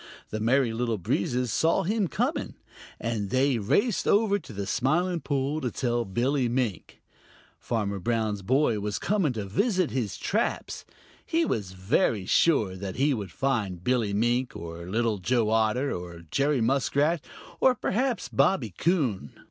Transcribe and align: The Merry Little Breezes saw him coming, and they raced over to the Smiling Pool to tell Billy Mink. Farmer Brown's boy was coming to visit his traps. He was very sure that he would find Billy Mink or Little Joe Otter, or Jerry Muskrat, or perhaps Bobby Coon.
The 0.31 0.39
Merry 0.39 0.73
Little 0.73 0.97
Breezes 0.97 1.53
saw 1.53 1.83
him 1.83 2.07
coming, 2.07 2.55
and 2.99 3.29
they 3.29 3.59
raced 3.59 4.07
over 4.07 4.39
to 4.39 4.51
the 4.51 4.65
Smiling 4.65 5.19
Pool 5.19 5.61
to 5.61 5.69
tell 5.69 6.05
Billy 6.05 6.49
Mink. 6.49 7.03
Farmer 7.59 7.99
Brown's 7.99 8.41
boy 8.41 8.79
was 8.79 8.97
coming 8.97 9.33
to 9.33 9.45
visit 9.45 9.91
his 9.91 10.17
traps. 10.17 10.85
He 11.23 11.45
was 11.45 11.73
very 11.73 12.25
sure 12.25 12.75
that 12.75 12.95
he 12.95 13.13
would 13.13 13.31
find 13.31 13.83
Billy 13.83 14.11
Mink 14.11 14.55
or 14.55 14.89
Little 14.89 15.19
Joe 15.19 15.51
Otter, 15.51 15.93
or 15.93 16.23
Jerry 16.31 16.61
Muskrat, 16.61 17.23
or 17.59 17.75
perhaps 17.75 18.27
Bobby 18.27 18.73
Coon. 18.75 19.29